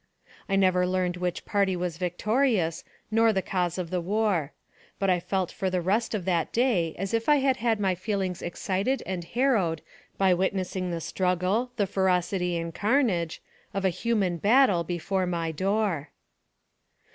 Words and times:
I 0.49 0.55
never 0.55 0.87
learned 0.87 1.17
which 1.17 1.45
party 1.45 1.75
was 1.75 1.99
victorious, 1.99 2.83
nor 3.11 3.31
the 3.31 3.43
cause 3.43 3.77
of 3.77 3.91
the 3.91 4.01
war; 4.01 4.51
but 4.97 5.11
I 5.11 5.19
felt 5.19 5.51
for 5.51 5.69
the 5.69 5.79
rest 5.79 6.15
of 6.15 6.25
that 6.25 6.51
day 6.51 6.95
as 6.97 7.13
if 7.13 7.29
I 7.29 7.35
had 7.35 7.57
had 7.57 7.79
my 7.79 7.93
feelings 7.93 8.41
excited 8.41 9.03
and 9.05 9.23
harrowed 9.23 9.83
by 10.17 10.33
witnessing 10.33 10.89
the 10.89 11.01
struggle, 11.01 11.69
the 11.75 11.85
ferocity 11.85 12.57
and 12.57 12.73
carnage, 12.73 13.43
of 13.75 13.85
a 13.85 13.89
human 13.89 14.37
battle 14.37 14.83
before 14.83 15.27
my 15.27 15.51
door. 15.51 16.09